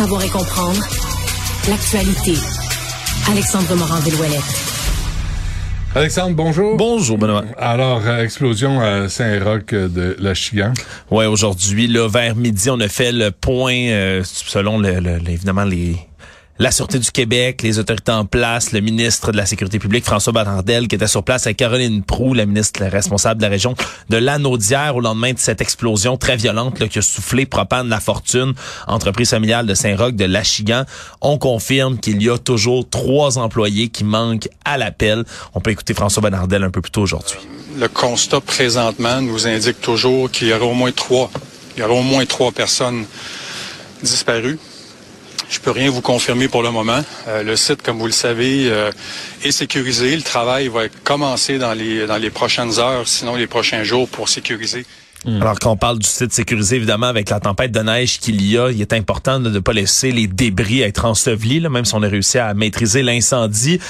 Savoir 0.00 0.24
et 0.24 0.30
comprendre 0.30 0.80
l'actualité. 1.68 2.32
Alexandre 3.30 3.76
Morand-Villouellette. 3.76 4.40
Alexandre, 5.94 6.34
bonjour. 6.36 6.78
Bonjour, 6.78 7.18
Benoît. 7.18 7.44
Alors, 7.58 8.00
euh, 8.06 8.22
explosion 8.24 8.80
à 8.80 9.10
Saint-Roch 9.10 9.74
de 9.74 10.16
la 10.18 10.32
Chigan. 10.32 10.72
Ouais, 11.10 11.26
aujourd'hui, 11.26 11.86
là, 11.86 12.08
vers 12.08 12.34
midi, 12.34 12.70
on 12.70 12.80
a 12.80 12.88
fait 12.88 13.12
le 13.12 13.30
point, 13.30 13.74
euh, 13.74 14.22
selon 14.24 14.78
le, 14.78 15.00
le, 15.00 15.18
évidemment 15.28 15.64
les 15.64 15.96
la 16.60 16.70
Sûreté 16.70 16.98
du 16.98 17.10
Québec, 17.10 17.62
les 17.62 17.78
autorités 17.78 18.12
en 18.12 18.26
place, 18.26 18.72
le 18.72 18.80
ministre 18.80 19.32
de 19.32 19.38
la 19.38 19.46
Sécurité 19.46 19.78
publique, 19.78 20.04
François 20.04 20.34
Bernardel, 20.34 20.88
qui 20.88 20.94
était 20.94 21.06
sur 21.06 21.24
place 21.24 21.46
avec 21.46 21.56
Caroline 21.56 22.02
Prou, 22.02 22.34
la 22.34 22.44
ministre 22.44 22.84
responsable 22.84 23.40
de 23.40 23.46
la 23.46 23.48
région 23.48 23.74
de 24.10 24.18
l'Anaudière, 24.18 24.94
au 24.94 25.00
lendemain 25.00 25.32
de 25.32 25.38
cette 25.38 25.62
explosion 25.62 26.18
très 26.18 26.36
violente 26.36 26.78
là, 26.78 26.86
qui 26.86 26.98
a 26.98 27.02
soufflé 27.02 27.46
Propane 27.46 27.88
La 27.88 27.98
Fortune, 27.98 28.52
entreprise 28.86 29.30
familiale 29.30 29.64
de 29.64 29.72
Saint-Roch, 29.72 30.12
de 30.12 30.26
Lachigan. 30.26 30.84
On 31.22 31.38
confirme 31.38 31.98
qu'il 31.98 32.22
y 32.22 32.28
a 32.28 32.36
toujours 32.36 32.86
trois 32.86 33.38
employés 33.38 33.88
qui 33.88 34.04
manquent 34.04 34.50
à 34.66 34.76
l'appel. 34.76 35.24
On 35.54 35.62
peut 35.62 35.70
écouter 35.70 35.94
François 35.94 36.20
Bernardel 36.20 36.62
un 36.62 36.70
peu 36.70 36.82
plus 36.82 36.90
tôt 36.90 37.00
aujourd'hui. 37.00 37.38
Le 37.78 37.88
constat 37.88 38.42
présentement 38.42 39.22
nous 39.22 39.46
indique 39.46 39.80
toujours 39.80 40.30
qu'il 40.30 40.48
y 40.48 40.52
aura 40.52 40.66
au 40.66 40.74
moins 40.74 40.92
trois. 40.92 41.30
Il 41.74 41.80
y 41.80 41.82
aura 41.82 41.94
au 41.94 42.02
moins 42.02 42.26
trois 42.26 42.52
personnes 42.52 43.06
disparues. 44.02 44.58
Je 45.50 45.58
peux 45.58 45.72
rien 45.72 45.90
vous 45.90 46.00
confirmer 46.00 46.46
pour 46.46 46.62
le 46.62 46.70
moment. 46.70 47.02
Euh, 47.26 47.42
le 47.42 47.56
site, 47.56 47.82
comme 47.82 47.98
vous 47.98 48.06
le 48.06 48.12
savez, 48.12 48.70
euh, 48.70 48.92
est 49.42 49.50
sécurisé. 49.50 50.14
Le 50.14 50.22
travail 50.22 50.68
va 50.68 50.82
commencer 51.02 51.58
dans 51.58 51.74
les, 51.74 52.06
dans 52.06 52.18
les 52.18 52.30
prochaines 52.30 52.78
heures, 52.78 53.08
sinon 53.08 53.34
les 53.34 53.48
prochains 53.48 53.82
jours 53.82 54.08
pour 54.08 54.28
sécuriser. 54.28 54.86
Hmm. 55.24 55.42
Alors 55.42 55.58
qu'on 55.58 55.76
parle 55.76 55.98
du 55.98 56.06
site 56.06 56.32
sécurisé, 56.32 56.76
évidemment, 56.76 57.08
avec 57.08 57.28
la 57.30 57.40
tempête 57.40 57.72
de 57.72 57.80
neige 57.80 58.20
qu'il 58.20 58.40
y 58.40 58.56
a, 58.56 58.70
il 58.70 58.80
est 58.80 58.92
important 58.92 59.40
de 59.40 59.50
ne 59.50 59.58
pas 59.58 59.72
laisser 59.72 60.12
les 60.12 60.28
débris 60.28 60.82
être 60.82 61.04
ensevelis, 61.04 61.58
là, 61.58 61.68
même 61.68 61.84
si 61.84 61.94
on 61.96 62.02
a 62.02 62.08
réussi 62.08 62.38
à 62.38 62.54
maîtriser 62.54 63.02
l'incendie. 63.02 63.80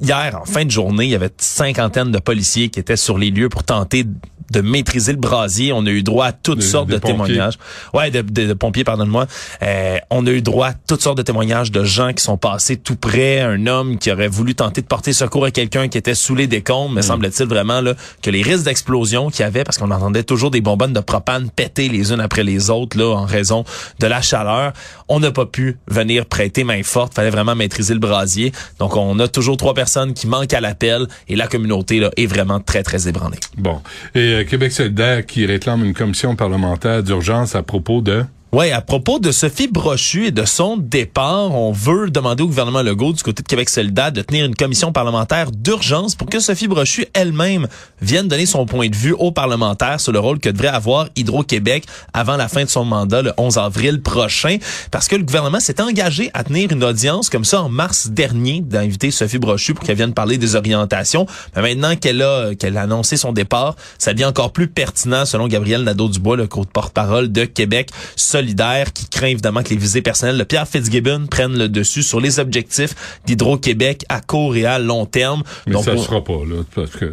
Hier, 0.00 0.38
en 0.38 0.44
fin 0.44 0.64
de 0.64 0.70
journée, 0.72 1.04
il 1.04 1.10
y 1.10 1.14
avait 1.14 1.26
une 1.26 1.32
cinquantaine 1.38 2.10
de 2.10 2.18
policiers 2.18 2.68
qui 2.68 2.80
étaient 2.80 2.96
sur 2.96 3.16
les 3.16 3.30
lieux 3.30 3.48
pour 3.48 3.62
tenter 3.62 4.04
de 4.50 4.60
maîtriser 4.60 5.12
le 5.12 5.18
brasier. 5.18 5.72
On 5.72 5.84
a 5.86 5.90
eu 5.90 6.02
droit 6.02 6.26
à 6.26 6.32
toutes 6.32 6.62
sortes 6.62 6.88
de, 6.88 6.98
témoignages. 6.98 7.58
Ouais, 7.94 8.10
de, 8.10 8.22
de, 8.22 8.52
pompiers, 8.54 8.84
pardonne-moi. 8.84 9.26
Euh, 9.62 9.98
on 10.10 10.26
a 10.26 10.30
eu 10.30 10.42
droit 10.42 10.68
à 10.68 10.74
toutes 10.74 11.02
sortes 11.02 11.18
de 11.18 11.22
témoignages 11.22 11.70
de 11.70 11.84
gens 11.84 12.12
qui 12.12 12.22
sont 12.22 12.36
passés 12.36 12.76
tout 12.76 12.96
près. 12.96 13.40
Un 13.40 13.66
homme 13.66 13.98
qui 13.98 14.10
aurait 14.10 14.28
voulu 14.28 14.54
tenter 14.54 14.80
de 14.82 14.86
porter 14.86 15.12
secours 15.12 15.44
à 15.44 15.50
quelqu'un 15.50 15.88
qui 15.88 15.98
était 15.98 16.14
sous 16.14 16.34
les 16.34 16.46
décombres. 16.46 16.94
Mais 16.94 17.00
mm. 17.00 17.04
semble-t-il 17.04 17.48
vraiment 17.48 17.80
là 17.80 17.94
que 18.22 18.30
les 18.30 18.42
risques 18.42 18.64
d'explosion 18.64 19.30
qu'il 19.30 19.40
y 19.40 19.44
avait, 19.44 19.64
parce 19.64 19.78
qu'on 19.78 19.90
entendait 19.90 20.22
toujours 20.22 20.50
des 20.50 20.60
bonbonnes 20.60 20.92
de 20.92 21.00
propane 21.00 21.50
péter 21.50 21.88
les 21.88 22.12
unes 22.12 22.20
après 22.20 22.44
les 22.44 22.70
autres 22.70 22.98
là 22.98 23.06
en 23.16 23.24
raison 23.24 23.64
de 23.98 24.06
la 24.06 24.22
chaleur, 24.22 24.72
on 25.08 25.20
n'a 25.20 25.30
pas 25.30 25.46
pu 25.46 25.78
venir 25.88 26.26
prêter 26.26 26.64
main 26.64 26.82
forte. 26.82 27.14
Fallait 27.14 27.30
vraiment 27.30 27.54
maîtriser 27.54 27.94
le 27.94 28.00
brasier. 28.00 28.52
Donc 28.78 28.96
on 28.96 29.18
a 29.18 29.28
toujours 29.28 29.56
trois 29.56 29.74
personnes 29.74 30.14
qui 30.14 30.26
manquent 30.26 30.54
à 30.54 30.60
l'appel 30.60 31.06
et 31.28 31.36
la 31.36 31.46
communauté 31.46 32.00
là 32.00 32.10
est 32.16 32.26
vraiment 32.26 32.60
très 32.60 32.82
très 32.82 33.08
ébranlée. 33.08 33.38
Bon. 33.56 33.80
Et 34.14 34.35
euh, 34.36 34.44
Québec 34.44 34.72
solidaire 34.72 35.24
qui 35.24 35.46
réclame 35.46 35.84
une 35.84 35.94
commission 35.94 36.36
parlementaire 36.36 37.02
d'urgence 37.02 37.54
à 37.54 37.62
propos 37.62 38.00
de 38.00 38.24
oui, 38.52 38.70
à 38.70 38.80
propos 38.80 39.18
de 39.18 39.32
Sophie 39.32 39.66
Brochu 39.66 40.26
et 40.26 40.30
de 40.30 40.44
son 40.44 40.76
départ, 40.76 41.52
on 41.52 41.72
veut 41.72 42.10
demander 42.10 42.44
au 42.44 42.46
gouvernement 42.46 42.80
Legault 42.80 43.12
du 43.12 43.22
côté 43.22 43.42
de 43.42 43.48
Québec 43.48 43.68
solidaire 43.68 44.12
de 44.12 44.22
tenir 44.22 44.46
une 44.46 44.54
commission 44.54 44.92
parlementaire 44.92 45.50
d'urgence 45.50 46.14
pour 46.14 46.28
que 46.28 46.38
Sophie 46.38 46.68
Brochu 46.68 47.06
elle-même 47.12 47.66
vienne 48.00 48.28
donner 48.28 48.46
son 48.46 48.64
point 48.64 48.88
de 48.88 48.94
vue 48.94 49.12
aux 49.12 49.32
parlementaires 49.32 50.00
sur 50.00 50.12
le 50.12 50.20
rôle 50.20 50.38
que 50.38 50.48
devrait 50.48 50.68
avoir 50.68 51.08
Hydro-Québec 51.16 51.86
avant 52.14 52.36
la 52.36 52.46
fin 52.46 52.64
de 52.64 52.70
son 52.70 52.84
mandat 52.84 53.20
le 53.20 53.32
11 53.36 53.58
avril 53.58 54.00
prochain 54.00 54.58
parce 54.92 55.08
que 55.08 55.16
le 55.16 55.24
gouvernement 55.24 55.60
s'est 55.60 55.80
engagé 55.80 56.30
à 56.32 56.44
tenir 56.44 56.70
une 56.70 56.84
audience 56.84 57.28
comme 57.28 57.44
ça 57.44 57.60
en 57.60 57.68
mars 57.68 58.08
dernier 58.10 58.60
d'inviter 58.60 59.10
Sophie 59.10 59.38
Brochu 59.38 59.74
pour 59.74 59.84
qu'elle 59.84 59.96
vienne 59.96 60.14
parler 60.14 60.38
des 60.38 60.54
orientations. 60.54 61.26
Mais 61.56 61.62
maintenant 61.62 61.96
qu'elle 61.96 62.22
a 62.22 62.54
qu'elle 62.54 62.76
a 62.78 62.82
annoncé 62.82 63.16
son 63.16 63.32
départ, 63.32 63.74
ça 63.98 64.12
devient 64.12 64.26
encore 64.26 64.52
plus 64.52 64.68
pertinent 64.68 65.26
selon 65.26 65.48
Gabriel 65.48 65.82
Nadeau-Dubois, 65.82 66.36
le 66.36 66.46
porte-parole 66.46 67.32
de 67.32 67.44
Québec 67.44 67.90
solidaire 68.36 68.92
qui 68.92 69.08
craint 69.08 69.28
évidemment 69.28 69.62
que 69.62 69.70
les 69.70 69.76
visées 69.76 70.02
personnelles 70.02 70.36
de 70.36 70.44
Pierre 70.44 70.68
Fitzgibbon 70.68 71.26
prennent 71.26 71.56
le 71.56 71.70
dessus 71.70 72.02
sur 72.02 72.20
les 72.20 72.38
objectifs 72.38 72.94
d'Hydro-Québec 73.24 74.04
à 74.10 74.20
court 74.20 74.56
et 74.56 74.66
à 74.66 74.78
long 74.78 75.06
terme. 75.06 75.42
Mais 75.66 75.72
Donc, 75.72 75.84
ça 75.84 75.94
ne 75.94 75.98
sera 75.98 76.22
pas, 76.22 76.40
là, 76.46 76.62
parce 76.74 76.90
que 76.90 77.10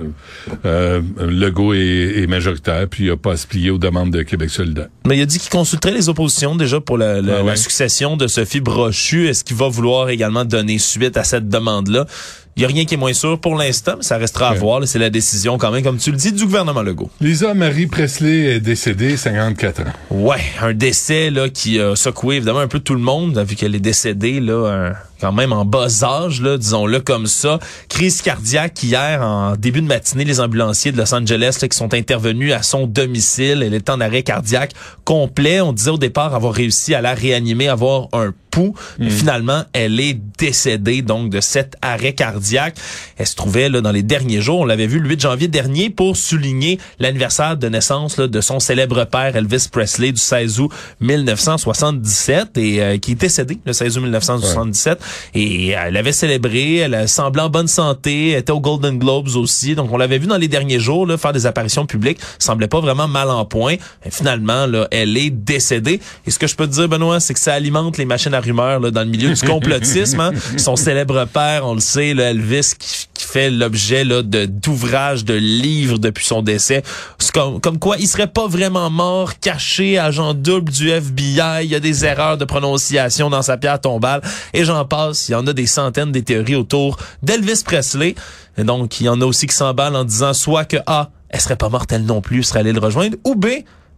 euh, 0.66 1.01
Legault 1.19 1.73
est, 1.73 2.28
majoritaire, 2.28 2.88
puis 2.89 3.06
il 3.06 3.09
n'a 3.09 3.16
pas 3.16 3.34
à 3.34 3.38
se 3.38 3.47
plier 3.47 3.69
aux 3.69 3.78
demandes 3.78 4.11
de 4.11 4.22
Québec 4.23 4.50
solidaire. 4.50 4.88
Mais 5.07 5.17
il 5.17 5.22
a 5.22 5.25
dit 5.25 5.39
qu'il 5.39 5.50
consulterait 5.50 5.94
les 5.94 6.09
oppositions 6.09 6.56
déjà 6.56 6.81
pour 6.81 6.97
la, 6.97 7.22
la 7.22 7.41
ah 7.47 7.55
succession 7.55 8.17
de 8.17 8.28
Sophie 8.28 8.59
Brochu. 8.59 9.28
Est-ce 9.28 9.45
qu'il 9.45 9.55
va 9.55 9.69
vouloir 9.69 10.09
également 10.09 10.44
donner 10.44 10.78
suite 10.78 11.16
à 11.16 11.23
cette 11.23 11.47
demande-là? 11.47 12.05
Il 12.56 12.59
n'y 12.59 12.66
a 12.66 12.68
rien 12.68 12.86
qui 12.86 12.94
est 12.94 12.97
moins 12.97 13.14
sûr 13.14 13.40
pour 13.40 13.56
l'instant, 13.56 13.94
mais 13.97 14.03
ça 14.03 14.18
restera 14.18 14.50
à 14.50 14.53
voir. 14.53 14.88
C'est 14.88 15.00
la 15.00 15.09
décision 15.09 15.58
quand 15.58 15.72
même, 15.72 15.84
comme 15.84 15.97
tu 15.97 16.12
le 16.12 16.18
dis, 16.18 16.31
du 16.31 16.46
gouvernement 16.46 16.84
Legault. 16.84 17.09
Lisa 17.19 17.53
Marie 17.53 17.88
Presley 17.88 18.56
est 18.56 18.59
décédée, 18.59 19.18
54 19.18 19.81
ans. 19.81 19.84
Ouais, 20.12 20.41
un 20.62 20.74
décès 20.74 21.31
là 21.31 21.50
qui 21.50 21.80
a 21.80 21.96
secoué 21.96 22.36
évidemment 22.36 22.59
un 22.59 22.68
peu 22.68 22.80
tout 22.80 22.94
le 22.94 23.00
monde, 23.00 23.40
vu 23.40 23.56
qu'elle 23.56 23.74
est 23.74 23.80
décédée 23.80 24.40
là 24.40 24.94
quand 25.19 25.31
même 25.31 25.53
en 25.53 25.66
bas 25.66 26.03
âge, 26.03 26.41
là, 26.41 26.57
disons-le 26.57 27.00
comme 27.00 27.28
ça. 27.28 27.59
Crise 27.90 28.22
cardiaque 28.22 28.81
hier 28.84 29.22
en 29.22 29.56
début 29.56 29.81
de 29.81 29.88
matinée, 29.88 30.25
les 30.25 30.40
ambulanciers 30.40 30.91
de 30.91 30.97
Los 30.97 31.13
Angeles 31.13 31.59
là, 31.62 31.68
qui 31.68 31.78
sont 31.78 31.94
intervenus 31.94 32.53
à 32.53 32.62
son 32.62 32.88
domicile. 32.88 33.63
Elle 33.63 33.73
est 33.73 33.90
en 33.90 34.02
arrêt 34.02 34.23
cardiaque 34.23 34.73
complet. 35.06 35.62
On 35.62 35.73
disait 35.73 35.91
au 35.91 35.97
départ 35.97 36.35
avoir 36.35 36.53
réussi 36.53 36.94
à 36.94 37.02
la 37.02 37.13
réanimer, 37.13 37.68
avoir 37.68 38.07
un 38.13 38.34
mais 39.00 39.07
hmm. 39.07 39.09
finalement, 39.09 39.63
elle 39.73 40.00
est 40.00 40.19
décédée 40.38 41.02
donc 41.02 41.29
de 41.29 41.41
cet 41.41 41.75
arrêt 41.81 42.13
cardiaque. 42.13 42.75
Elle 43.18 43.28
se 43.28 43.35
trouvait 43.35 43.69
là 43.69 43.81
dans 43.81 43.91
les 43.91 44.03
derniers 44.03 44.41
jours, 44.41 44.59
on 44.62 44.66
l'avait 44.66 44.88
vu 44.88 45.00
le 45.00 45.09
8 45.09 45.22
janvier 45.22 45.47
dernier 45.47 45.90
pour 45.90 46.18
souligner 46.18 46.79
l'anniversaire 47.00 47.57
de 47.57 47.68
naissance 47.68 48.18
là, 48.18 48.28
de 48.28 48.41
son 48.41 48.59
célèbre 48.59 49.06
père 49.06 49.35
Elvis 49.35 49.68
Presley 49.72 50.12
du 50.12 50.22
16 50.22 50.59
août 50.59 50.72
1977 51.02 52.57
et 52.57 52.81
euh, 52.81 52.97
qui 52.97 53.12
est 53.12 53.16
décédé 53.16 53.57
le 53.66 53.73
16 53.73 53.97
août 53.97 54.02
1977 54.02 54.99
et 55.34 55.70
elle 55.70 55.97
avait 55.97 56.11
célébré, 56.11 56.78
elle 56.78 57.08
semblait 57.08 57.41
en 57.41 57.50
bonne 57.50 57.67
santé, 57.67 58.32
elle 58.32 58.40
était 58.40 58.52
aux 58.52 58.59
Golden 58.59 58.97
Globes 58.97 59.35
aussi. 59.35 59.76
Donc 59.76 59.91
on 59.91 59.97
l'avait 59.97 60.20
vu 60.20 60.28
dans 60.28 60.38
les 60.38 60.47
derniers 60.47 60.79
jours 60.79 61.05
là, 61.05 61.17
faire 61.17 61.34
des 61.34 61.46
apparitions 61.46 61.85
publiques, 61.85 62.20
semblait 62.40 62.67
pas 62.67 62.79
vraiment 62.79 63.08
mal 63.08 63.29
en 63.29 63.46
point. 63.46 63.76
Mais 64.03 64.11
finalement 64.11 64.66
là, 64.66 64.88
elle 64.91 65.17
est 65.17 65.29
décédée. 65.29 66.00
Et 66.26 66.32
ce 66.32 66.40
que 66.40 66.47
je 66.47 66.55
peux 66.55 66.67
te 66.67 66.73
dire 66.73 66.88
Benoît, 66.88 67.20
c'est 67.20 67.34
que 67.34 67.40
ça 67.40 67.53
alimente 67.53 67.97
les 67.97 68.05
machines 68.05 68.34
à 68.34 68.40
rumeur 68.40 68.79
là, 68.79 68.91
dans 68.91 69.02
le 69.02 69.09
milieu 69.09 69.34
du 69.34 69.41
complotisme. 69.41 70.20
Hein. 70.20 70.32
Son 70.58 70.76
célèbre 70.76 71.26
père, 71.26 71.66
on 71.66 71.73
le 71.73 71.79
sait, 71.79 72.14
le 72.14 72.23
Elvis, 72.23 72.73
qui, 72.78 73.08
fait 73.23 73.49
l'objet 73.49 74.03
de 74.06 74.46
d'ouvrages, 74.46 75.26
de 75.26 75.34
livres 75.34 75.97
depuis 75.97 76.26
son 76.26 76.41
décès. 76.41 76.84
Comme, 77.34 77.59
comme 77.61 77.79
quoi, 77.79 77.96
il 77.97 78.08
serait 78.08 78.28
pas 78.28 78.47
vraiment 78.47 78.90
mort, 78.90 79.40
caché, 79.40 79.97
agent 79.97 80.34
double 80.34 80.72
du 80.72 80.90
FBI. 80.90 81.64
Il 81.64 81.72
y 81.72 81.76
a 81.76 81.79
des 81.79 82.06
erreurs 82.06 82.38
de 82.38 82.46
prononciation 82.46 83.29
dans 83.29 83.41
sa 83.41 83.58
pierre 83.58 83.82
tombale. 83.82 84.22
Et 84.53 84.66
j'en 84.66 84.85
Il 85.28 85.31
y 85.31 85.35
en 85.35 85.47
a 85.47 85.53
des 85.53 85.66
centaines 85.66 86.11
des 86.11 86.23
théories 86.23 86.55
autour 86.55 86.97
d'Elvis 87.23 87.63
Presley. 87.66 88.16
Et 88.57 88.63
donc, 88.63 88.99
il 88.99 89.05
y 89.05 89.09
en 89.09 89.19
a 89.22 89.25
aussi 89.25 89.47
qui 89.47 89.55
s'emballent 89.55 89.95
en 89.95 90.03
disant 90.03 90.34
soit 90.34 90.66
que 90.66 90.78
A, 90.85 91.09
elle 91.29 91.41
serait 91.41 91.55
pas 91.55 91.69
morte 91.69 91.91
elle 91.91 92.05
non 92.05 92.22
plus, 92.22 92.43
serait 92.43 92.59
allée 92.59 92.73
le 92.73 92.79
rejoindre, 92.79 93.17
ou 93.23 93.35
B, 93.35 93.47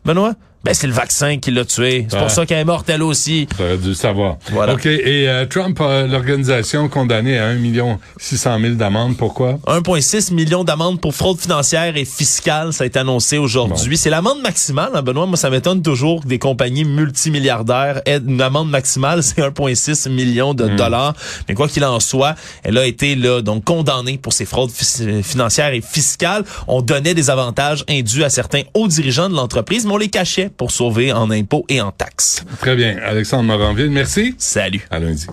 Benoît, 0.05 0.35
Ben, 0.65 0.73
c'est 0.73 0.87
le 0.87 0.93
vaccin 0.93 1.37
qui 1.37 1.51
l'a 1.51 1.63
tué. 1.63 2.07
C'est 2.09 2.17
pour 2.17 2.31
ça 2.31 2.43
qu'elle 2.47 2.57
est 2.57 2.65
morte, 2.65 2.89
elle 2.89 3.03
aussi. 3.03 3.47
J'aurais 3.55 3.77
dû 3.77 3.89
le 3.89 3.93
savoir. 3.93 4.37
Voilà. 4.51 4.73
OK. 4.73 4.87
Et 4.87 5.29
euh, 5.29 5.45
Trump 5.45 5.79
a 5.79 6.07
l'organisation 6.07 6.89
condamnée 6.89 7.37
à 7.37 7.45
1 7.45 7.55
million 7.55 7.99
600 8.17 8.59
000 8.59 8.73
d'amende. 8.73 9.15
Pourquoi? 9.15 9.59
1,6 9.67 10.33
million 10.33 10.63
d'amendes 10.63 10.99
pour 10.99 11.13
fraude 11.13 11.39
financière 11.39 11.95
et 11.97 12.03
fiscale, 12.03 12.73
ça 12.73 12.83
a 12.83 12.87
été 12.87 12.97
annoncé 12.97 13.37
aujourd'hui. 13.37 13.95
C'est 13.95 14.09
l'amende 14.09 14.41
maximale, 14.41 14.89
hein, 14.95 15.03
Benoît? 15.03 15.27
Moi, 15.27 15.37
ça 15.37 15.51
m'étonne 15.51 15.83
toujours 15.83 16.23
que 16.23 16.27
des 16.27 16.39
compagnies 16.39 16.83
multimilliardaires 16.83 18.01
aient 18.07 18.17
une 18.17 18.41
amende 18.41 18.71
maximale, 18.71 19.21
c'est 19.21 19.41
1,6 19.41 20.09
million 20.09 20.55
de 20.55 20.67
dollars. 20.69 21.13
Mais 21.47 21.53
quoi 21.53 21.67
qu'il 21.67 21.85
en 21.85 21.99
soit, 21.99 22.33
elle 22.63 22.79
a 22.79 22.87
été 22.87 23.15
là 23.15 23.43
donc 23.43 23.65
condamnée 23.65 24.17
pour 24.17 24.33
ses 24.33 24.45
fraudes 24.45 24.71
financières 24.71 25.73
et 25.73 25.81
fiscales. 25.81 26.43
On 26.67 26.81
donnait 26.81 27.13
des 27.13 27.29
avantages 27.29 27.85
indus 27.87 28.23
à 28.23 28.31
certains 28.31 28.63
hauts 28.73 28.87
dirigeants 28.87 29.29
de 29.29 29.35
l'entreprise, 29.35 29.85
mais 29.85 29.93
on 29.93 29.97
les 29.97 30.09
cachait 30.09 30.49
pour 30.57 30.71
sauver 30.71 31.11
en 31.11 31.31
impôts 31.31 31.65
et 31.69 31.81
en 31.81 31.91
taxes. 31.91 32.43
Très 32.59 32.75
bien. 32.75 32.97
Alexandre 33.03 33.43
Moranville, 33.43 33.91
merci. 33.91 34.35
Salut. 34.37 34.85
À 34.89 34.99
lundi. 34.99 35.27